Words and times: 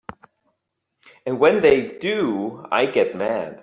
And 1.27 1.37
when 1.39 1.61
they 1.61 1.99
do 1.99 2.65
I 2.71 2.87
get 2.87 3.15
mad. 3.15 3.59